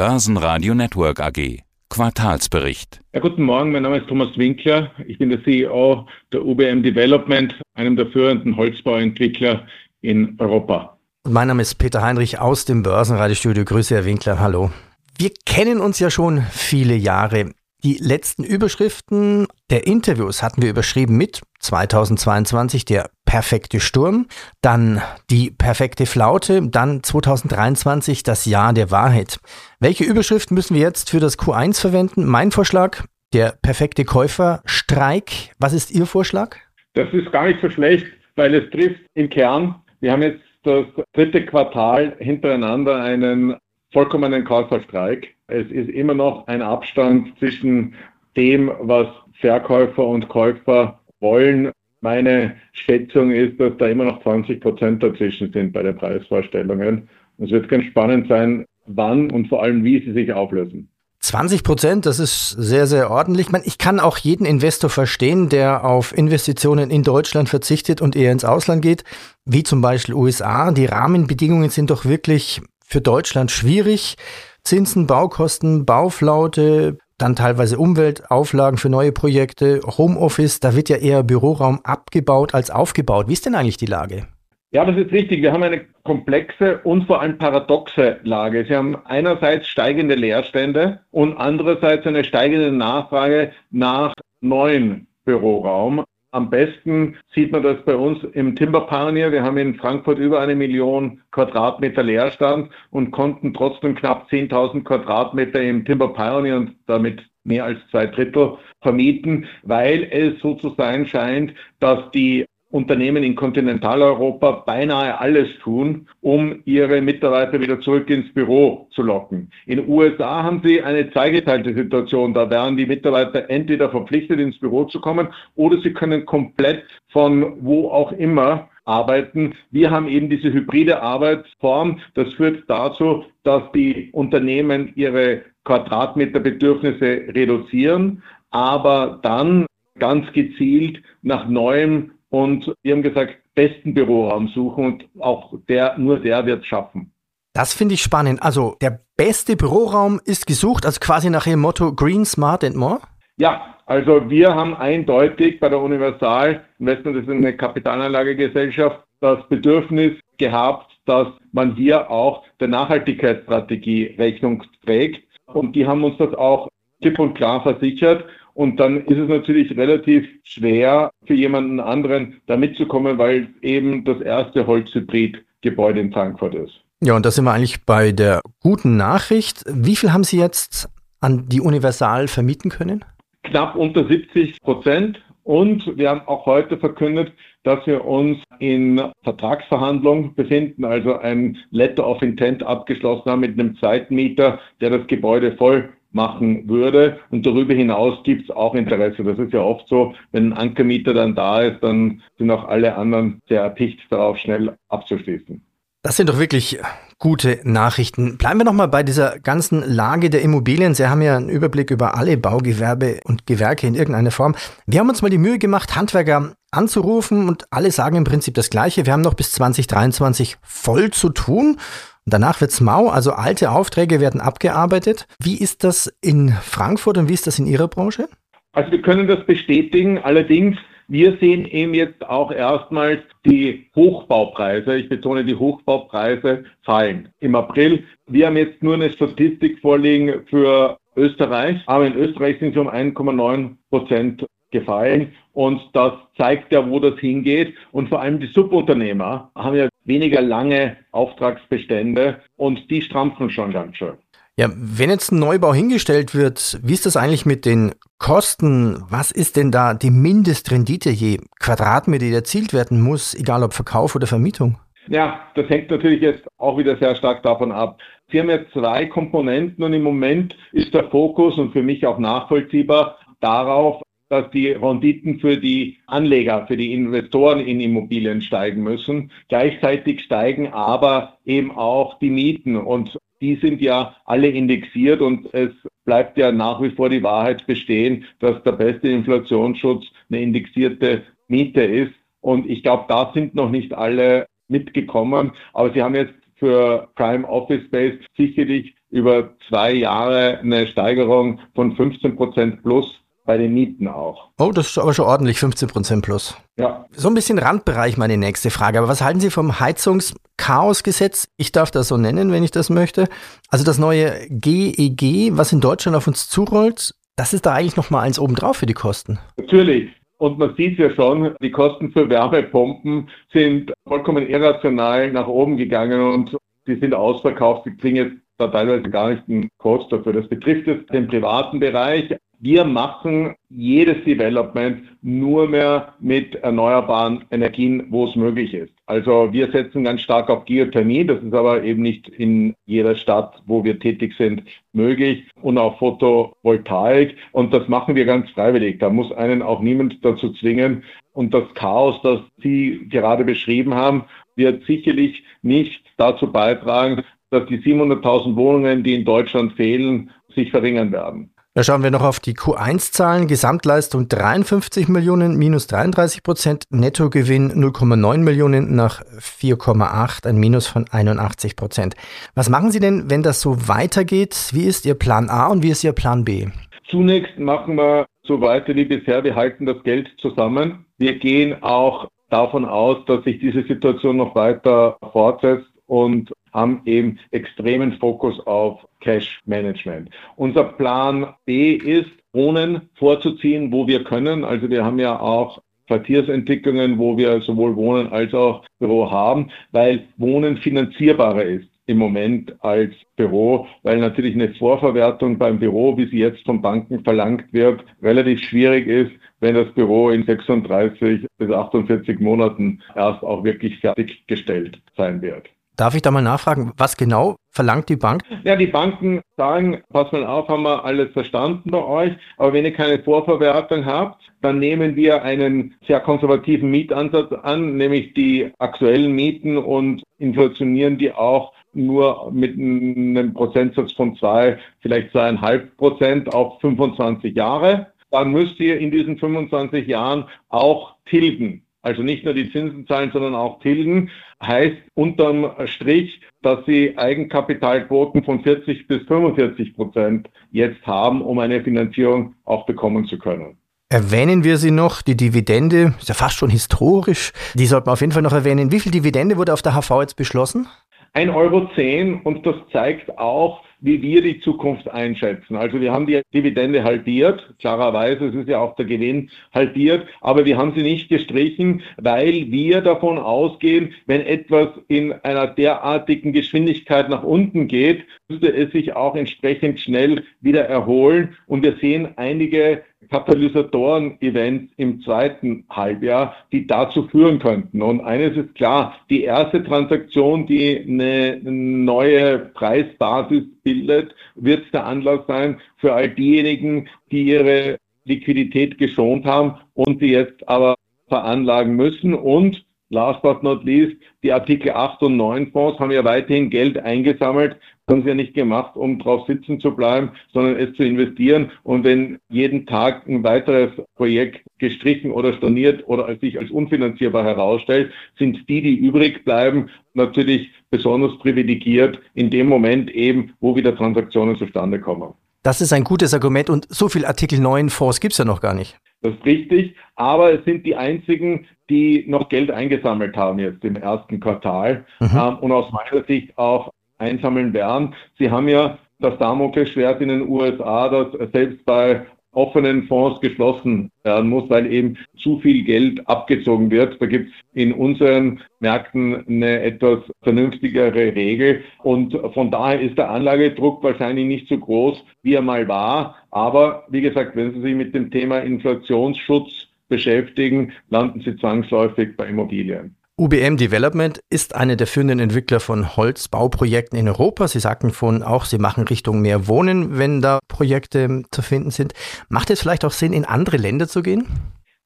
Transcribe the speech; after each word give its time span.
Börsenradio 0.00 0.72
Network 0.72 1.20
AG. 1.20 1.58
Quartalsbericht. 1.90 3.02
Ja, 3.12 3.20
guten 3.20 3.42
Morgen, 3.42 3.70
mein 3.70 3.82
Name 3.82 3.98
ist 3.98 4.08
Thomas 4.08 4.30
Winkler. 4.38 4.90
Ich 5.06 5.18
bin 5.18 5.28
der 5.28 5.44
CEO 5.44 6.08
der 6.32 6.42
UBM 6.42 6.82
Development, 6.82 7.54
einem 7.74 7.96
der 7.96 8.06
führenden 8.06 8.56
Holzbauentwickler 8.56 9.66
in 10.00 10.36
Europa. 10.38 10.96
Und 11.26 11.34
mein 11.34 11.48
Name 11.48 11.60
ist 11.60 11.74
Peter 11.74 12.00
Heinrich 12.00 12.38
aus 12.38 12.64
dem 12.64 12.82
Börsenradiostudio. 12.82 13.62
Grüße, 13.66 13.94
Herr 13.94 14.06
Winkler. 14.06 14.40
Hallo. 14.40 14.70
Wir 15.18 15.32
kennen 15.44 15.80
uns 15.80 15.98
ja 15.98 16.08
schon 16.08 16.46
viele 16.50 16.94
Jahre. 16.94 17.50
Die 17.84 17.98
letzten 18.00 18.42
Überschriften 18.42 19.48
der 19.68 19.86
Interviews 19.86 20.42
hatten 20.42 20.62
wir 20.62 20.70
überschrieben 20.70 21.18
mit 21.18 21.42
2022 21.58 22.86
der 22.86 23.10
perfekte 23.30 23.78
Sturm, 23.78 24.26
dann 24.60 25.00
die 25.30 25.52
perfekte 25.52 26.06
Flaute, 26.06 26.68
dann 26.68 27.04
2023 27.04 28.24
das 28.24 28.44
Jahr 28.44 28.72
der 28.72 28.90
Wahrheit. 28.90 29.38
Welche 29.78 30.02
Überschrift 30.02 30.50
müssen 30.50 30.74
wir 30.74 30.82
jetzt 30.82 31.10
für 31.10 31.20
das 31.20 31.38
Q1 31.38 31.80
verwenden? 31.80 32.24
Mein 32.24 32.50
Vorschlag, 32.50 33.04
der 33.32 33.54
perfekte 33.62 34.04
Käuferstreik. 34.04 35.54
Was 35.60 35.74
ist 35.74 35.92
Ihr 35.92 36.06
Vorschlag? 36.06 36.56
Das 36.94 37.06
ist 37.12 37.30
gar 37.30 37.46
nicht 37.46 37.60
so 37.62 37.70
schlecht, 37.70 38.06
weil 38.34 38.52
es 38.52 38.68
trifft 38.70 39.00
im 39.14 39.30
Kern. 39.30 39.76
Wir 40.00 40.10
haben 40.10 40.22
jetzt 40.22 40.42
das 40.64 40.86
dritte 41.12 41.46
Quartal 41.46 42.16
hintereinander 42.18 43.00
einen 43.00 43.54
vollkommenen 43.92 44.44
Käuferstreik. 44.44 45.28
Es 45.46 45.70
ist 45.70 45.88
immer 45.90 46.14
noch 46.14 46.48
ein 46.48 46.62
Abstand 46.62 47.38
zwischen 47.38 47.94
dem, 48.36 48.72
was 48.80 49.06
Verkäufer 49.40 50.04
und 50.04 50.28
Käufer 50.28 50.98
wollen. 51.20 51.70
Meine 52.00 52.56
Schätzung 52.72 53.30
ist, 53.30 53.60
dass 53.60 53.72
da 53.78 53.88
immer 53.88 54.04
noch 54.04 54.22
20 54.22 54.60
Prozent 54.60 55.02
dazwischen 55.02 55.52
sind 55.52 55.72
bei 55.72 55.82
den 55.82 55.96
Preisvorstellungen. 55.96 57.08
Es 57.38 57.50
wird 57.50 57.68
ganz 57.68 57.84
spannend 57.84 58.28
sein, 58.28 58.64
wann 58.86 59.30
und 59.30 59.48
vor 59.48 59.62
allem 59.62 59.84
wie 59.84 60.00
sie 60.00 60.12
sich 60.12 60.32
auflösen. 60.32 60.88
20 61.20 61.62
Prozent, 61.62 62.06
das 62.06 62.18
ist 62.18 62.48
sehr, 62.50 62.86
sehr 62.86 63.10
ordentlich. 63.10 63.48
Ich 63.64 63.76
kann 63.76 64.00
auch 64.00 64.16
jeden 64.16 64.46
Investor 64.46 64.88
verstehen, 64.88 65.50
der 65.50 65.84
auf 65.84 66.16
Investitionen 66.16 66.90
in 66.90 67.02
Deutschland 67.02 67.50
verzichtet 67.50 68.00
und 68.00 68.16
eher 68.16 68.32
ins 68.32 68.46
Ausland 68.46 68.80
geht, 68.80 69.04
wie 69.44 69.62
zum 69.62 69.82
Beispiel 69.82 70.14
USA. 70.14 70.72
Die 70.72 70.86
Rahmenbedingungen 70.86 71.68
sind 71.68 71.90
doch 71.90 72.06
wirklich 72.06 72.62
für 72.82 73.02
Deutschland 73.02 73.50
schwierig. 73.50 74.16
Zinsen, 74.64 75.06
Baukosten, 75.06 75.84
Bauflaute, 75.84 76.96
dann 77.20 77.36
teilweise 77.36 77.78
Umweltauflagen 77.78 78.78
für 78.78 78.88
neue 78.88 79.12
Projekte, 79.12 79.80
Homeoffice, 79.84 80.60
da 80.60 80.74
wird 80.74 80.88
ja 80.88 80.96
eher 80.96 81.22
Büroraum 81.22 81.80
abgebaut 81.84 82.54
als 82.54 82.70
aufgebaut. 82.70 83.28
Wie 83.28 83.32
ist 83.32 83.46
denn 83.46 83.54
eigentlich 83.54 83.76
die 83.76 83.86
Lage? 83.86 84.26
Ja, 84.72 84.84
das 84.84 84.96
ist 84.96 85.10
richtig. 85.10 85.42
Wir 85.42 85.52
haben 85.52 85.64
eine 85.64 85.84
komplexe 86.04 86.78
und 86.84 87.06
vor 87.06 87.20
allem 87.20 87.38
paradoxe 87.38 88.20
Lage. 88.22 88.64
Sie 88.68 88.76
haben 88.76 88.96
einerseits 89.04 89.66
steigende 89.66 90.14
Leerstände 90.14 91.00
und 91.10 91.36
andererseits 91.36 92.06
eine 92.06 92.22
steigende 92.22 92.70
Nachfrage 92.70 93.52
nach 93.70 94.14
neuen 94.40 95.08
Büroraum. 95.24 96.04
Am 96.32 96.48
besten 96.48 97.16
sieht 97.34 97.50
man 97.50 97.64
das 97.64 97.84
bei 97.84 97.96
uns 97.96 98.22
im 98.34 98.54
Timber 98.54 98.86
Pioneer. 98.86 99.32
Wir 99.32 99.42
haben 99.42 99.56
in 99.56 99.74
Frankfurt 99.74 100.18
über 100.18 100.40
eine 100.40 100.54
Million 100.54 101.20
Quadratmeter 101.32 102.04
Leerstand 102.04 102.70
und 102.90 103.10
konnten 103.10 103.52
trotzdem 103.52 103.96
knapp 103.96 104.28
10.000 104.30 104.84
Quadratmeter 104.84 105.60
im 105.60 105.84
Timber 105.84 106.12
Pioneer 106.12 106.56
und 106.56 106.76
damit 106.86 107.28
mehr 107.42 107.64
als 107.64 107.78
zwei 107.90 108.06
Drittel 108.06 108.58
vermieten, 108.80 109.46
weil 109.64 110.04
es 110.04 110.40
so 110.40 110.54
zu 110.54 110.70
sein 110.76 111.06
scheint, 111.06 111.52
dass 111.80 112.10
die 112.12 112.44
Unternehmen 112.70 113.22
in 113.24 113.34
Kontinentaleuropa 113.34 114.62
beinahe 114.64 115.18
alles 115.18 115.48
tun, 115.62 116.06
um 116.20 116.60
ihre 116.64 117.00
Mitarbeiter 117.00 117.60
wieder 117.60 117.80
zurück 117.80 118.08
ins 118.10 118.32
Büro 118.32 118.86
zu 118.92 119.02
locken. 119.02 119.50
In 119.66 119.88
USA 119.88 120.44
haben 120.44 120.62
sie 120.64 120.82
eine 120.82 121.10
zweigeteilte 121.10 121.74
Situation. 121.74 122.32
Da 122.32 122.48
werden 122.48 122.76
die 122.76 122.86
Mitarbeiter 122.86 123.50
entweder 123.50 123.90
verpflichtet, 123.90 124.38
ins 124.38 124.58
Büro 124.58 124.84
zu 124.84 125.00
kommen 125.00 125.28
oder 125.56 125.80
sie 125.80 125.92
können 125.92 126.24
komplett 126.26 126.84
von 127.08 127.56
wo 127.60 127.88
auch 127.88 128.12
immer 128.12 128.68
arbeiten. 128.84 129.54
Wir 129.70 129.90
haben 129.90 130.08
eben 130.08 130.30
diese 130.30 130.52
hybride 130.52 131.02
Arbeitsform. 131.02 132.00
Das 132.14 132.32
führt 132.34 132.64
dazu, 132.68 133.24
dass 133.42 133.62
die 133.72 134.10
Unternehmen 134.12 134.92
ihre 134.94 135.42
Quadratmeterbedürfnisse 135.64 137.34
reduzieren, 137.34 138.22
aber 138.50 139.18
dann 139.22 139.66
ganz 139.98 140.32
gezielt 140.32 141.02
nach 141.22 141.48
neuem 141.48 142.12
und 142.30 142.74
wir 142.82 142.94
haben 142.94 143.02
gesagt, 143.02 143.36
besten 143.54 143.94
Büroraum 143.94 144.48
suchen 144.48 144.84
und 144.86 145.04
auch 145.18 145.52
der, 145.68 145.98
nur 145.98 146.18
der 146.20 146.46
wird 146.46 146.64
schaffen. 146.64 147.12
Das 147.52 147.74
finde 147.74 147.94
ich 147.94 148.02
spannend. 148.02 148.42
Also 148.42 148.76
der 148.80 149.00
beste 149.16 149.56
Büroraum 149.56 150.20
ist 150.24 150.46
gesucht, 150.46 150.86
also 150.86 151.00
quasi 151.00 151.28
nach 151.30 151.44
dem 151.44 151.60
Motto 151.60 151.92
Green, 151.92 152.24
Smart 152.24 152.64
and 152.64 152.76
More? 152.76 153.00
Ja, 153.36 153.74
also 153.86 154.30
wir 154.30 154.54
haben 154.54 154.76
eindeutig 154.76 155.58
bei 155.58 155.68
der 155.68 155.80
Universal 155.80 156.64
Investment, 156.78 157.16
das 157.16 157.24
ist 157.24 157.30
eine 157.30 157.56
Kapitalanlagegesellschaft, 157.56 159.00
das 159.20 159.46
Bedürfnis 159.48 160.12
gehabt, 160.38 160.92
dass 161.06 161.28
man 161.52 161.74
hier 161.74 162.10
auch 162.10 162.44
der 162.60 162.68
Nachhaltigkeitsstrategie 162.68 164.14
Rechnung 164.16 164.62
trägt. 164.84 165.24
Und 165.46 165.74
die 165.74 165.86
haben 165.86 166.04
uns 166.04 166.16
das 166.18 166.32
auch 166.34 166.68
klipp 167.00 167.18
und 167.18 167.34
klar 167.34 167.62
versichert. 167.62 168.24
Und 168.54 168.78
dann 168.78 169.04
ist 169.04 169.18
es 169.18 169.28
natürlich 169.28 169.76
relativ 169.76 170.28
schwer 170.42 171.10
für 171.26 171.34
jemanden 171.34 171.80
anderen 171.80 172.40
da 172.46 172.56
mitzukommen, 172.56 173.18
weil 173.18 173.48
eben 173.62 174.04
das 174.04 174.20
erste 174.20 174.66
Holzhybrid-Gebäude 174.66 176.00
in 176.00 176.12
Frankfurt 176.12 176.54
ist. 176.54 176.80
Ja, 177.02 177.16
und 177.16 177.24
da 177.24 177.30
sind 177.30 177.44
wir 177.44 177.52
eigentlich 177.52 177.84
bei 177.86 178.12
der 178.12 178.40
guten 178.60 178.96
Nachricht. 178.96 179.64
Wie 179.66 179.96
viel 179.96 180.12
haben 180.12 180.24
Sie 180.24 180.38
jetzt 180.38 180.88
an 181.20 181.48
die 181.48 181.60
Universal 181.60 182.28
vermieten 182.28 182.70
können? 182.70 183.04
Knapp 183.44 183.74
unter 183.74 184.06
70 184.06 184.60
Prozent. 184.60 185.18
Und 185.42 185.96
wir 185.96 186.10
haben 186.10 186.20
auch 186.26 186.44
heute 186.46 186.76
verkündet, 186.76 187.32
dass 187.62 187.86
wir 187.86 188.04
uns 188.04 188.38
in 188.58 189.00
Vertragsverhandlungen 189.22 190.34
befinden, 190.34 190.84
also 190.84 191.18
ein 191.18 191.56
Letter 191.70 192.06
of 192.06 192.22
Intent 192.22 192.62
abgeschlossen 192.62 193.30
haben 193.30 193.40
mit 193.40 193.58
einem 193.58 193.76
Zweitmieter, 193.76 194.60
der 194.80 194.90
das 194.90 195.06
Gebäude 195.06 195.56
voll 195.56 195.90
machen 196.12 196.68
würde. 196.68 197.20
Und 197.30 197.46
darüber 197.46 197.74
hinaus 197.74 198.22
gibt 198.24 198.44
es 198.44 198.50
auch 198.54 198.74
Interesse. 198.74 199.22
Das 199.22 199.38
ist 199.38 199.52
ja 199.52 199.60
oft 199.60 199.86
so, 199.88 200.14
wenn 200.32 200.52
ein 200.52 200.58
Ankermieter 200.58 201.14
dann 201.14 201.34
da 201.34 201.62
ist, 201.62 201.82
dann 201.82 202.22
sind 202.38 202.50
auch 202.50 202.64
alle 202.64 202.96
anderen 202.96 203.40
sehr 203.48 203.62
erpicht 203.62 204.00
darauf, 204.10 204.38
schnell 204.38 204.76
abzuschließen. 204.88 205.62
Das 206.02 206.16
sind 206.16 206.28
doch 206.28 206.38
wirklich 206.38 206.78
gute 207.20 207.60
Nachrichten. 207.64 208.38
Bleiben 208.38 208.58
wir 208.58 208.64
nochmal 208.64 208.88
bei 208.88 209.02
dieser 209.02 209.38
ganzen 209.38 209.82
Lage 209.86 210.30
der 210.30 210.40
Immobilien. 210.42 210.94
Sie 210.94 211.06
haben 211.06 211.22
ja 211.22 211.36
einen 211.36 211.50
Überblick 211.50 211.90
über 211.90 212.16
alle 212.16 212.36
Baugewerbe 212.36 213.20
und 213.24 213.46
Gewerke 213.46 213.86
in 213.86 213.94
irgendeiner 213.94 214.30
Form. 214.30 214.56
Wir 214.86 215.00
haben 215.00 215.10
uns 215.10 215.22
mal 215.22 215.28
die 215.28 215.38
Mühe 215.38 215.58
gemacht, 215.58 215.94
Handwerker 215.94 216.54
anzurufen 216.72 217.46
und 217.46 217.66
alle 217.70 217.92
sagen 217.92 218.16
im 218.16 218.24
Prinzip 218.24 218.54
das 218.54 218.70
Gleiche. 218.70 219.04
Wir 219.04 219.12
haben 219.12 219.20
noch 219.20 219.34
bis 219.34 219.52
2023 219.52 220.56
voll 220.62 221.10
zu 221.10 221.28
tun. 221.28 221.76
Und 222.24 222.34
danach 222.34 222.60
wird's 222.60 222.80
mau, 222.80 223.08
also 223.08 223.32
alte 223.32 223.70
Aufträge 223.70 224.18
werden 224.20 224.40
abgearbeitet. 224.40 225.26
Wie 225.42 225.58
ist 225.58 225.84
das 225.84 226.12
in 226.22 226.50
Frankfurt 226.50 227.18
und 227.18 227.28
wie 227.28 227.34
ist 227.34 227.46
das 227.46 227.58
in 227.58 227.66
Ihrer 227.66 227.88
Branche? 227.88 228.28
Also 228.72 228.92
wir 228.92 229.02
können 229.02 229.26
das 229.26 229.44
bestätigen. 229.44 230.18
Allerdings, 230.18 230.78
wir 231.10 231.36
sehen 231.38 231.66
eben 231.66 231.92
jetzt 231.92 232.24
auch 232.26 232.52
erstmals 232.52 233.20
die 233.44 233.90
Hochbaupreise, 233.96 234.96
ich 234.96 235.08
betone 235.08 235.44
die 235.44 235.56
Hochbaupreise, 235.56 236.64
fallen 236.82 237.28
im 237.40 237.56
April. 237.56 238.04
Wir 238.28 238.46
haben 238.46 238.56
jetzt 238.56 238.80
nur 238.80 238.94
eine 238.94 239.10
Statistik 239.10 239.80
vorliegen 239.80 240.46
für 240.48 240.96
Österreich, 241.16 241.82
aber 241.86 242.06
in 242.06 242.14
Österreich 242.14 242.60
sind 242.60 242.74
sie 242.74 242.80
um 242.80 242.88
1,9 242.88 243.76
Prozent 243.90 244.46
gefallen. 244.70 245.32
Und 245.52 245.80
das 245.94 246.12
zeigt 246.36 246.72
ja, 246.72 246.88
wo 246.88 247.00
das 247.00 247.18
hingeht. 247.18 247.74
Und 247.90 248.08
vor 248.08 248.20
allem 248.20 248.38
die 248.38 248.46
Subunternehmer 248.46 249.50
haben 249.56 249.76
ja 249.76 249.88
weniger 250.04 250.40
lange 250.40 250.96
Auftragsbestände 251.10 252.40
und 252.56 252.88
die 252.88 253.02
strampfen 253.02 253.50
schon 253.50 253.72
ganz 253.72 253.96
schön. 253.96 254.14
Ja, 254.60 254.68
wenn 254.76 255.08
jetzt 255.08 255.32
ein 255.32 255.38
Neubau 255.38 255.72
hingestellt 255.72 256.34
wird, 256.34 256.80
wie 256.82 256.92
ist 256.92 257.06
das 257.06 257.16
eigentlich 257.16 257.46
mit 257.46 257.64
den 257.64 257.92
Kosten? 258.18 259.02
Was 259.08 259.30
ist 259.30 259.56
denn 259.56 259.70
da 259.70 259.94
die 259.94 260.10
Mindestrendite 260.10 261.08
je 261.08 261.38
Quadratmeter, 261.60 262.26
die 262.26 262.34
erzielt 262.34 262.74
werden 262.74 263.00
muss, 263.00 263.34
egal 263.34 263.62
ob 263.62 263.72
Verkauf 263.72 264.14
oder 264.14 264.26
Vermietung? 264.26 264.76
Ja, 265.08 265.40
das 265.54 265.66
hängt 265.70 265.90
natürlich 265.90 266.20
jetzt 266.20 266.46
auch 266.58 266.76
wieder 266.76 266.98
sehr 266.98 267.16
stark 267.16 267.42
davon 267.42 267.72
ab. 267.72 268.02
Sie 268.30 268.38
haben 268.38 268.50
ja 268.50 268.58
zwei 268.74 269.06
Komponenten 269.06 269.82
und 269.82 269.94
im 269.94 270.02
Moment 270.02 270.54
ist 270.72 270.92
der 270.92 271.08
Fokus 271.08 271.56
und 271.56 271.72
für 271.72 271.82
mich 271.82 272.04
auch 272.04 272.18
nachvollziehbar 272.18 273.16
darauf, 273.40 274.02
dass 274.28 274.50
die 274.50 274.72
Renditen 274.72 275.40
für 275.40 275.56
die 275.56 276.00
Anleger, 276.06 276.66
für 276.66 276.76
die 276.76 276.92
Investoren 276.92 277.60
in 277.60 277.80
Immobilien 277.80 278.42
steigen 278.42 278.82
müssen. 278.82 279.32
Gleichzeitig 279.48 280.20
steigen 280.20 280.70
aber 280.70 281.38
eben 281.46 281.70
auch 281.70 282.18
die 282.18 282.28
Mieten 282.28 282.76
und 282.76 283.18
die 283.40 283.56
sind 283.56 283.80
ja 283.80 284.16
alle 284.24 284.48
indexiert 284.48 285.20
und 285.20 285.52
es 285.54 285.70
bleibt 286.04 286.38
ja 286.38 286.52
nach 286.52 286.80
wie 286.82 286.90
vor 286.90 287.08
die 287.08 287.22
Wahrheit 287.22 287.66
bestehen, 287.66 288.24
dass 288.38 288.62
der 288.62 288.72
beste 288.72 289.08
Inflationsschutz 289.08 290.06
eine 290.30 290.42
indexierte 290.42 291.22
Miete 291.48 291.82
ist. 291.82 292.12
Und 292.40 292.68
ich 292.68 292.82
glaube, 292.82 293.04
da 293.08 293.30
sind 293.34 293.54
noch 293.54 293.70
nicht 293.70 293.92
alle 293.92 294.46
mitgekommen, 294.68 295.52
aber 295.72 295.92
sie 295.92 296.02
haben 296.02 296.14
jetzt 296.14 296.34
für 296.56 297.08
Prime 297.16 297.48
Office 297.48 297.84
Space 297.86 298.18
sicherlich 298.36 298.94
über 299.10 299.54
zwei 299.68 299.92
Jahre 299.92 300.58
eine 300.60 300.86
Steigerung 300.86 301.58
von 301.74 301.96
15 301.96 302.36
Prozent 302.36 302.82
plus 302.82 303.20
bei 303.44 303.56
den 303.56 303.74
Mieten 303.74 304.08
auch. 304.08 304.50
Oh, 304.58 304.70
das 304.72 304.88
ist 304.88 304.98
aber 304.98 305.14
schon 305.14 305.26
ordentlich, 305.26 305.58
15 305.58 305.88
Prozent 305.88 306.24
plus. 306.24 306.56
Ja. 306.76 307.06
So 307.12 307.28
ein 307.28 307.34
bisschen 307.34 307.58
Randbereich 307.58 308.16
meine 308.16 308.36
nächste 308.36 308.70
Frage. 308.70 308.98
Aber 308.98 309.08
was 309.08 309.22
halten 309.22 309.40
Sie 309.40 309.50
vom 309.50 309.80
Heizungschaosgesetz? 309.80 311.48
Ich 311.56 311.72
darf 311.72 311.90
das 311.90 312.08
so 312.08 312.16
nennen, 312.16 312.52
wenn 312.52 312.62
ich 312.62 312.70
das 312.70 312.90
möchte. 312.90 313.28
Also 313.68 313.84
das 313.84 313.98
neue 313.98 314.46
GEG, 314.48 315.22
e 315.22 315.50
was 315.54 315.72
in 315.72 315.80
Deutschland 315.80 316.16
auf 316.16 316.26
uns 316.26 316.48
zurollt, 316.48 317.14
das 317.36 317.54
ist 317.54 317.66
da 317.66 317.74
eigentlich 317.74 317.96
noch 317.96 318.10
mal 318.10 318.20
eins 318.20 318.38
obendrauf 318.38 318.76
für 318.76 318.86
die 318.86 318.94
Kosten. 318.94 319.38
Natürlich. 319.56 320.10
Und 320.38 320.58
man 320.58 320.74
sieht 320.74 320.98
ja 320.98 321.10
schon, 321.14 321.54
die 321.60 321.70
Kosten 321.70 322.12
für 322.12 322.28
Wärmepumpen 322.28 323.28
sind 323.52 323.92
vollkommen 324.06 324.48
irrational 324.48 325.30
nach 325.32 325.46
oben 325.46 325.76
gegangen 325.76 326.20
und 326.20 326.56
die 326.86 326.96
sind 326.96 327.14
ausverkauft. 327.14 327.86
Die 327.86 327.96
kriegen 327.96 328.16
jetzt 328.16 328.36
da 328.56 328.68
teilweise 328.68 329.10
gar 329.10 329.30
nicht 329.30 329.42
einen 329.48 329.68
Kurs 329.78 330.08
dafür. 330.08 330.32
Das 330.32 330.48
betrifft 330.48 330.86
jetzt 330.86 331.12
den 331.12 331.28
privaten 331.28 331.80
Bereich. 331.80 332.34
Wir 332.62 332.84
machen 332.84 333.54
jedes 333.70 334.22
Development 334.24 335.02
nur 335.22 335.66
mehr 335.66 336.12
mit 336.20 336.56
erneuerbaren 336.56 337.46
Energien, 337.50 338.04
wo 338.10 338.26
es 338.26 338.36
möglich 338.36 338.74
ist. 338.74 338.92
Also 339.06 339.50
wir 339.50 339.72
setzen 339.72 340.04
ganz 340.04 340.20
stark 340.20 340.50
auf 340.50 340.66
Geothermie. 340.66 341.24
Das 341.24 341.42
ist 341.42 341.54
aber 341.54 341.82
eben 341.82 342.02
nicht 342.02 342.28
in 342.28 342.74
jeder 342.84 343.16
Stadt, 343.16 343.62
wo 343.64 343.82
wir 343.82 343.98
tätig 343.98 344.34
sind, 344.36 344.62
möglich. 344.92 345.48
Und 345.62 345.78
auch 345.78 345.98
Photovoltaik. 345.98 347.34
Und 347.52 347.72
das 347.72 347.88
machen 347.88 348.14
wir 348.14 348.26
ganz 348.26 348.50
freiwillig. 348.50 348.98
Da 348.98 349.08
muss 349.08 349.32
einen 349.32 349.62
auch 349.62 349.80
niemand 349.80 350.22
dazu 350.22 350.52
zwingen. 350.52 351.02
Und 351.32 351.54
das 351.54 351.64
Chaos, 351.72 352.20
das 352.22 352.40
Sie 352.62 353.06
gerade 353.08 353.44
beschrieben 353.44 353.94
haben, 353.94 354.24
wird 354.54 354.84
sicherlich 354.84 355.42
nicht 355.62 356.02
dazu 356.18 356.52
beitragen, 356.52 357.22
dass 357.48 357.66
die 357.68 357.78
700.000 357.78 358.54
Wohnungen, 358.54 359.02
die 359.02 359.14
in 359.14 359.24
Deutschland 359.24 359.72
fehlen, 359.72 360.30
sich 360.54 360.70
verringern 360.70 361.10
werden. 361.10 361.50
Da 361.80 361.84
schauen 361.84 362.02
wir 362.02 362.10
noch 362.10 362.20
auf 362.20 362.40
die 362.40 362.52
Q1-Zahlen. 362.52 363.46
Gesamtleistung 363.46 364.28
53 364.28 365.08
Millionen, 365.08 365.56
minus 365.56 365.86
33 365.86 366.42
Prozent. 366.42 366.84
Nettogewinn 366.90 367.72
0,9 367.72 368.36
Millionen 368.36 368.94
nach 368.94 369.22
4,8, 369.38 370.46
ein 370.46 370.58
Minus 370.58 370.88
von 370.88 371.06
81 371.10 371.76
Prozent. 371.76 372.16
Was 372.54 372.68
machen 372.68 372.90
Sie 372.90 373.00
denn, 373.00 373.30
wenn 373.30 373.42
das 373.42 373.62
so 373.62 373.88
weitergeht? 373.88 374.72
Wie 374.74 374.84
ist 374.84 375.06
Ihr 375.06 375.14
Plan 375.14 375.48
A 375.48 375.68
und 375.68 375.82
wie 375.82 375.88
ist 375.88 376.04
Ihr 376.04 376.12
Plan 376.12 376.44
B? 376.44 376.66
Zunächst 377.08 377.58
machen 377.58 377.94
wir 377.94 378.26
so 378.42 378.60
weiter 378.60 378.94
wie 378.94 379.06
bisher. 379.06 379.42
Wir 379.42 379.56
halten 379.56 379.86
das 379.86 380.02
Geld 380.02 380.28
zusammen. 380.36 381.06
Wir 381.16 381.38
gehen 381.38 381.82
auch 381.82 382.28
davon 382.50 382.84
aus, 382.84 383.24
dass 383.24 383.42
sich 383.44 383.58
diese 383.58 383.84
Situation 383.84 384.36
noch 384.36 384.54
weiter 384.54 385.16
fortsetzt 385.32 385.88
und 386.06 386.52
haben 386.72 387.02
eben 387.04 387.38
extremen 387.50 388.12
Fokus 388.14 388.58
auf 388.66 389.06
Cash 389.20 389.60
Management. 389.66 390.30
Unser 390.56 390.84
Plan 390.84 391.54
B 391.64 391.94
ist, 391.94 392.30
Wohnen 392.52 393.08
vorzuziehen, 393.14 393.92
wo 393.92 394.06
wir 394.06 394.24
können. 394.24 394.64
Also 394.64 394.90
wir 394.90 395.04
haben 395.04 395.18
ja 395.18 395.38
auch 395.38 395.80
Quartiersentwicklungen, 396.08 397.18
wo 397.18 397.36
wir 397.36 397.60
sowohl 397.60 397.94
Wohnen 397.94 398.32
als 398.32 398.52
auch 398.52 398.84
Büro 398.98 399.30
haben, 399.30 399.70
weil 399.92 400.26
Wohnen 400.36 400.76
finanzierbarer 400.78 401.62
ist 401.62 401.88
im 402.06 402.18
Moment 402.18 402.74
als 402.82 403.12
Büro, 403.36 403.86
weil 404.02 404.18
natürlich 404.18 404.54
eine 404.54 404.74
Vorverwertung 404.74 405.58
beim 405.58 405.78
Büro, 405.78 406.18
wie 406.18 406.26
sie 406.26 406.38
jetzt 406.38 406.64
von 406.64 406.82
Banken 406.82 407.22
verlangt 407.22 407.72
wird, 407.72 408.04
relativ 408.20 408.60
schwierig 408.60 409.06
ist, 409.06 409.30
wenn 409.60 409.76
das 409.76 409.92
Büro 409.92 410.30
in 410.30 410.44
36 410.44 411.46
bis 411.58 411.70
48 411.70 412.40
Monaten 412.40 413.00
erst 413.14 413.44
auch 413.44 413.62
wirklich 413.62 414.00
fertiggestellt 414.00 415.00
sein 415.16 415.40
wird. 415.40 415.68
Darf 416.00 416.14
ich 416.14 416.22
da 416.22 416.30
mal 416.30 416.40
nachfragen, 416.40 416.94
was 416.96 417.18
genau 417.18 417.56
verlangt 417.72 418.08
die 418.08 418.16
Bank? 418.16 418.42
Ja, 418.64 418.74
die 418.74 418.86
Banken 418.86 419.42
sagen, 419.58 420.00
pass 420.08 420.32
mal 420.32 420.46
auf, 420.46 420.66
haben 420.68 420.84
wir 420.84 421.04
alles 421.04 421.30
verstanden 421.34 421.90
bei 421.90 422.02
euch, 422.02 422.32
aber 422.56 422.72
wenn 422.72 422.86
ihr 422.86 422.94
keine 422.94 423.22
Vorverwertung 423.22 424.06
habt, 424.06 424.40
dann 424.62 424.78
nehmen 424.78 425.14
wir 425.14 425.42
einen 425.42 425.94
sehr 426.06 426.20
konservativen 426.20 426.90
Mietansatz 426.90 427.52
an, 427.52 427.98
nämlich 427.98 428.32
die 428.32 428.72
aktuellen 428.78 429.32
Mieten 429.32 429.76
und 429.76 430.22
inflationieren 430.38 431.18
die 431.18 431.34
auch 431.34 431.74
nur 431.92 432.50
mit 432.50 432.78
einem 432.78 433.52
Prozentsatz 433.52 434.12
von 434.12 434.34
zwei, 434.36 434.78
vielleicht 435.00 435.32
zweieinhalb 435.32 435.94
Prozent 435.98 436.54
auf 436.54 436.80
25 436.80 437.54
Jahre. 437.54 438.06
Dann 438.30 438.52
müsst 438.52 438.80
ihr 438.80 438.98
in 438.98 439.10
diesen 439.10 439.36
25 439.36 440.06
Jahren 440.06 440.46
auch 440.70 441.16
tilgen. 441.26 441.82
Also 442.02 442.22
nicht 442.22 442.44
nur 442.44 442.54
die 442.54 442.72
Zinsen 442.72 443.06
zahlen, 443.06 443.30
sondern 443.32 443.54
auch 443.54 443.80
tilgen. 443.80 444.30
Heißt 444.62 444.96
unterm 445.14 445.70
Strich, 445.86 446.40
dass 446.62 446.84
sie 446.86 447.16
Eigenkapitalquoten 447.16 448.42
von 448.44 448.62
40 448.62 449.06
bis 449.06 449.22
45 449.26 449.94
Prozent 449.94 450.48
jetzt 450.70 451.06
haben, 451.06 451.42
um 451.42 451.58
eine 451.58 451.82
Finanzierung 451.82 452.54
auch 452.64 452.86
bekommen 452.86 453.26
zu 453.26 453.38
können. 453.38 453.76
Erwähnen 454.12 454.64
wir 454.64 454.76
sie 454.76 454.90
noch, 454.90 455.22
die 455.22 455.36
Dividende, 455.36 456.14
ist 456.18 456.28
ja 456.28 456.34
fast 456.34 456.56
schon 456.56 456.68
historisch, 456.68 457.52
die 457.74 457.86
sollte 457.86 458.06
man 458.06 458.14
auf 458.14 458.20
jeden 458.20 458.32
Fall 458.32 458.42
noch 458.42 458.52
erwähnen. 458.52 458.90
Wie 458.90 458.98
viel 458.98 459.12
Dividende 459.12 459.56
wurde 459.56 459.72
auf 459.72 459.82
der 459.82 459.94
HV 459.94 460.10
jetzt 460.20 460.34
beschlossen? 460.34 460.88
1,10 461.34 461.54
Euro 461.54 462.40
und 462.44 462.66
das 462.66 462.76
zeigt 462.92 463.38
auch, 463.38 463.82
wie 464.00 464.22
wir 464.22 464.42
die 464.42 464.60
Zukunft 464.60 465.08
einschätzen. 465.10 465.76
Also 465.76 466.00
wir 466.00 466.12
haben 466.12 466.26
die 466.26 466.40
Dividende 466.54 467.04
halbiert, 467.04 467.74
klarerweise, 467.78 468.46
es 468.46 468.54
ist 468.54 468.68
ja 468.68 468.80
auch 468.80 468.96
der 468.96 469.04
Gewinn 469.04 469.50
halbiert, 469.74 470.26
aber 470.40 470.64
wir 470.64 470.76
haben 470.76 470.94
sie 470.96 471.02
nicht 471.02 471.28
gestrichen, 471.28 472.02
weil 472.16 472.70
wir 472.70 473.02
davon 473.02 473.38
ausgehen, 473.38 474.14
wenn 474.26 474.40
etwas 474.40 474.88
in 475.08 475.32
einer 475.42 475.66
derartigen 475.66 476.52
Geschwindigkeit 476.52 477.28
nach 477.28 477.42
unten 477.42 477.88
geht, 477.88 478.24
müsste 478.48 478.72
es 478.72 478.90
sich 478.92 479.14
auch 479.14 479.36
entsprechend 479.36 480.00
schnell 480.00 480.44
wieder 480.60 480.86
erholen. 480.86 481.56
Und 481.66 481.84
wir 481.84 481.96
sehen 481.96 482.28
einige 482.36 483.02
Katalysatoren-Events 483.30 484.92
im 484.96 485.22
zweiten 485.22 485.84
Halbjahr, 485.88 486.54
die 486.72 486.86
dazu 486.86 487.28
führen 487.28 487.58
könnten. 487.58 488.02
Und 488.02 488.20
eines 488.20 488.56
ist 488.56 488.74
klar, 488.74 489.16
die 489.30 489.44
erste 489.44 489.82
Transaktion, 489.84 490.66
die 490.66 490.98
eine 490.98 491.60
neue 491.62 492.58
Preisbasis 492.58 493.64
bildet, 493.82 494.34
wird 494.56 494.92
der 494.92 495.06
Anlass 495.06 495.46
sein 495.46 495.80
für 495.96 496.12
all 496.12 496.28
diejenigen, 496.28 497.08
die 497.30 497.44
ihre 497.44 497.98
Liquidität 498.24 498.98
geschont 498.98 499.46
haben 499.46 499.76
und 499.94 500.20
sie 500.20 500.32
jetzt 500.32 500.68
aber 500.68 500.94
veranlagen 501.28 501.96
müssen. 501.96 502.34
Und 502.34 502.84
last 503.10 503.42
but 503.42 503.62
not 503.62 503.84
least, 503.84 504.16
die 504.42 504.52
Artikel 504.52 504.92
8 504.92 505.22
und 505.22 505.36
9 505.36 505.72
Fonds 505.72 505.98
haben 505.98 506.10
ja 506.10 506.24
weiterhin 506.24 506.70
Geld 506.70 506.98
eingesammelt, 506.98 507.76
haben 508.08 508.22
sie 508.22 508.28
ja 508.28 508.34
nicht 508.34 508.54
gemacht, 508.54 508.96
um 508.96 509.18
drauf 509.18 509.46
sitzen 509.46 509.80
zu 509.80 509.94
bleiben, 509.94 510.30
sondern 510.52 510.76
es 510.76 510.94
zu 510.96 511.04
investieren. 511.04 511.70
Und 511.82 512.04
wenn 512.04 512.38
jeden 512.48 512.86
Tag 512.86 513.26
ein 513.28 513.44
weiteres 513.44 513.90
Projekt 514.16 514.62
gestrichen 514.78 515.30
oder 515.30 515.52
storniert 515.54 516.08
oder 516.08 516.34
sich 516.38 516.58
als 516.58 516.70
unfinanzierbar 516.70 517.44
herausstellt, 517.44 518.12
sind 518.38 518.68
die, 518.68 518.82
die 518.82 518.96
übrig 518.96 519.44
bleiben, 519.44 519.90
natürlich 520.14 520.70
besonders 520.90 521.38
privilegiert 521.38 522.18
in 522.34 522.50
dem 522.50 522.66
Moment 522.66 523.10
eben, 523.10 523.52
wo 523.60 523.76
wieder 523.76 523.94
Transaktionen 523.96 524.56
zustande 524.56 525.00
kommen. 525.00 525.34
Das 525.62 525.80
ist 525.80 525.92
ein 525.92 526.04
gutes 526.04 526.32
Argument 526.32 526.70
und 526.70 526.86
so 526.88 527.08
viel 527.08 527.26
Artikel 527.26 527.60
9 527.60 527.90
Fonds 527.90 528.20
gibt 528.20 528.32
es 528.32 528.38
ja 528.38 528.44
noch 528.44 528.60
gar 528.60 528.74
nicht. 528.74 528.98
Das 529.22 529.34
ist 529.34 529.44
richtig, 529.44 529.94
aber 530.16 530.52
es 530.52 530.64
sind 530.64 530.86
die 530.86 530.96
einzigen, 530.96 531.66
die 531.90 532.24
noch 532.26 532.48
Geld 532.48 532.70
eingesammelt 532.70 533.36
haben 533.36 533.58
jetzt 533.58 533.84
im 533.84 533.96
ersten 533.96 534.40
Quartal 534.40 535.04
mhm. 535.20 535.28
ähm, 535.34 535.58
und 535.58 535.72
aus 535.72 535.92
meiner 535.92 536.24
Sicht 536.24 536.56
auch 536.56 536.90
einsammeln 537.18 537.72
werden. 537.74 538.14
Sie 538.38 538.50
haben 538.50 538.68
ja 538.68 538.98
das 539.18 539.36
Damoklesschwert 539.38 540.22
in 540.22 540.28
den 540.28 540.48
USA, 540.48 541.08
das 541.08 541.50
selbst 541.52 541.84
bei 541.84 542.26
offenen 542.52 543.04
Fonds 543.06 543.40
geschlossen 543.40 544.10
werden 544.24 544.50
muss, 544.50 544.68
weil 544.68 544.92
eben 544.92 545.16
zu 545.38 545.60
viel 545.60 545.84
Geld 545.84 546.26
abgezogen 546.28 546.90
wird. 546.90 547.20
Da 547.20 547.26
gibt 547.26 547.48
es 547.48 547.54
in 547.74 547.92
unseren 547.92 548.60
Märkten 548.80 549.46
eine 549.46 549.80
etwas 549.82 550.20
vernünftigere 550.42 551.34
Regel. 551.34 551.82
Und 552.02 552.36
von 552.54 552.70
daher 552.70 553.00
ist 553.00 553.18
der 553.18 553.30
Anlagedruck 553.30 554.02
wahrscheinlich 554.02 554.46
nicht 554.46 554.68
so 554.68 554.78
groß, 554.78 555.24
wie 555.42 555.54
er 555.54 555.62
mal 555.62 555.86
war. 555.88 556.36
Aber 556.50 557.04
wie 557.08 557.20
gesagt, 557.20 557.54
wenn 557.56 557.72
Sie 557.74 557.80
sich 557.80 557.94
mit 557.94 558.14
dem 558.14 558.30
Thema 558.30 558.58
Inflationsschutz 558.58 559.88
beschäftigen, 560.08 560.92
landen 561.08 561.40
Sie 561.40 561.56
zwangsläufig 561.56 562.36
bei 562.36 562.48
Immobilien. 562.48 563.14
UBM 563.40 563.78
Development 563.78 564.38
ist 564.50 564.74
einer 564.74 564.96
der 564.96 565.06
führenden 565.06 565.38
Entwickler 565.38 565.80
von 565.80 566.14
Holzbauprojekten 566.14 567.18
in 567.18 567.26
Europa. 567.26 567.68
Sie 567.68 567.80
sagten 567.80 568.10
von 568.10 568.42
auch, 568.42 568.66
Sie 568.66 568.76
machen 568.76 569.04
Richtung 569.08 569.40
mehr 569.40 569.66
Wohnen, 569.66 570.18
wenn 570.18 570.42
da 570.42 570.58
Projekte 570.68 571.44
zu 571.50 571.62
finden 571.62 571.90
sind. 571.90 572.12
Macht 572.50 572.68
es 572.68 572.82
vielleicht 572.82 573.02
auch 573.02 573.12
Sinn, 573.12 573.32
in 573.32 573.46
andere 573.46 573.78
Länder 573.78 574.08
zu 574.08 574.20
gehen? 574.20 574.46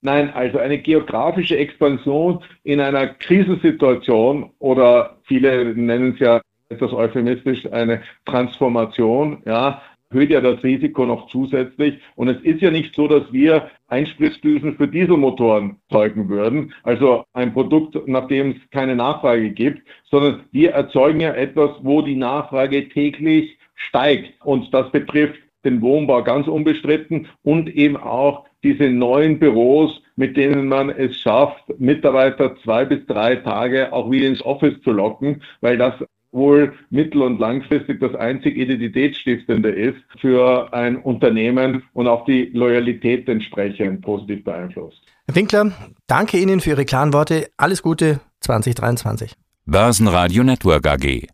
Nein, 0.01 0.31
also 0.35 0.59
eine 0.59 0.79
geografische 0.79 1.57
Expansion 1.57 2.43
in 2.65 2.81
einer 2.81 3.07
Krisensituation 3.07 4.51
oder 4.59 5.17
viele 5.23 5.73
nennen 5.77 6.15
es 6.15 6.19
ja 6.19 6.41
etwas 6.71 6.93
euphemistisch 6.93 7.71
eine 7.71 8.03
Transformation, 8.27 9.45
ja, 9.47 9.81
erhöht 10.11 10.31
ja 10.31 10.41
das 10.41 10.63
Risiko 10.63 11.07
noch 11.07 11.29
zusätzlich. 11.29 11.99
Und 12.15 12.29
es 12.29 12.41
ist 12.43 12.61
ja 12.61 12.71
nicht 12.71 12.95
so, 12.95 13.09
dass 13.09 13.33
wir 13.33 13.71
Einspritzdüsen 13.89 14.77
für 14.77 14.89
Dieselmotoren 14.89 15.77
zeugen 15.91 16.29
würden, 16.29 16.73
also 16.83 17.25
ein 17.33 17.53
Produkt, 17.53 18.09
nach 18.09 18.29
dem 18.29 18.53
es 18.53 18.71
keine 18.71 18.97
Nachfrage 18.97 19.51
gibt, 19.51 19.83
sondern 20.05 20.45
wir 20.53 20.73
erzeugen 20.73 21.21
ja 21.21 21.33
etwas, 21.35 21.71
wo 21.83 22.03
die 22.03 22.17
Nachfrage 22.17 22.89
täglich 22.89 23.59
steigt. 23.75 24.35
Und 24.45 24.73
das 24.73 24.91
betrifft 24.91 25.39
den 25.65 25.81
Wohnbau 25.81 26.23
ganz 26.23 26.47
unbestritten 26.47 27.29
und 27.43 27.75
eben 27.75 27.97
auch 27.97 28.45
diese 28.63 28.89
neuen 28.91 29.39
Büros, 29.39 30.03
mit 30.17 30.37
denen 30.37 30.69
man 30.69 30.91
es 30.91 31.19
schafft, 31.19 31.63
Mitarbeiter 31.79 32.57
zwei 32.63 32.85
bis 32.85 33.05
drei 33.07 33.37
Tage 33.37 33.93
auch 33.93 34.11
wieder 34.11 34.29
ins 34.29 34.45
Office 34.45 34.81
zu 34.83 34.93
locken, 34.93 35.43
weil 35.61 35.77
das 35.77 35.95
wohl 36.35 36.75
mittel- 36.91 37.23
und 37.23 37.39
langfristig 37.39 38.01
das 38.01 38.15
einzig 38.15 38.57
Identitätsstiftende 38.57 39.71
ist 39.71 40.03
für 40.21 40.73
ein 40.73 40.97
Unternehmen 40.97 41.85
und 41.95 42.09
auch 42.09 42.25
die 42.27 42.51
Loyalität 42.53 43.29
entsprechend 43.29 44.03
positiv 44.03 44.45
beeinflusst. 44.45 45.01
Herr 45.27 45.37
Winkler, 45.37 45.73
danke 46.07 46.39
Ihnen 46.39 46.61
für 46.61 46.71
Ihre 46.71 46.85
klaren 46.85 47.13
Worte. 47.13 47.49
Alles 47.57 47.83
Gute 47.83 48.21
2023. 48.41 49.33
Börsenradio 49.65 50.45
Network 50.45 50.87
AG. 50.87 51.29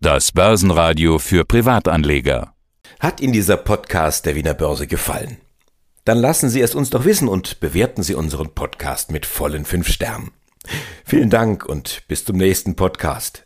Das 0.00 0.32
Börsenradio 0.32 1.18
für 1.18 1.44
Privatanleger. 1.44 2.54
Hat 3.00 3.20
Ihnen 3.20 3.32
dieser 3.32 3.56
Podcast 3.56 4.24
der 4.24 4.36
Wiener 4.36 4.54
Börse 4.54 4.86
gefallen? 4.86 5.38
Dann 6.04 6.18
lassen 6.18 6.48
Sie 6.48 6.60
es 6.60 6.74
uns 6.74 6.90
doch 6.90 7.04
wissen 7.04 7.28
und 7.28 7.60
bewerten 7.60 8.02
Sie 8.02 8.14
unseren 8.14 8.54
Podcast 8.54 9.10
mit 9.10 9.26
vollen 9.26 9.64
fünf 9.64 9.88
Sternen. 9.88 10.30
Vielen 11.04 11.30
Dank 11.30 11.66
und 11.66 12.02
bis 12.08 12.24
zum 12.24 12.36
nächsten 12.36 12.76
Podcast. 12.76 13.45